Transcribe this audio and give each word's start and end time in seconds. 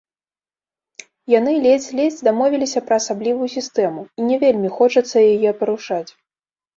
Яны 1.39 1.51
ледзь-ледзь 1.65 2.23
дамовіліся 2.27 2.79
пра 2.87 2.95
асаблівую 3.01 3.49
сістэму, 3.57 4.01
і 4.21 4.31
не 4.31 4.37
вельмі 4.45 4.69
хочацца 4.79 5.17
яе 5.33 5.51
парушаць. 5.61 6.07